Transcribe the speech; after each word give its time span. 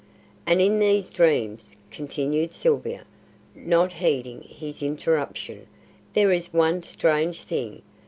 "And 0.47 0.59
in 0.59 0.79
these 0.79 1.11
dreams," 1.11 1.75
continued 1.91 2.53
Sylvia, 2.53 3.05
not 3.53 3.91
heeding 3.93 4.41
his 4.41 4.81
interruption, 4.81 5.67
"there 6.15 6.31
is 6.31 6.51
one 6.51 6.81
strange 6.81 7.43
thing. 7.43 7.83